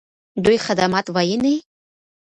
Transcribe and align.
دوی 0.43 0.57
خدمات 0.65 1.05
ویني؟ 1.15 1.55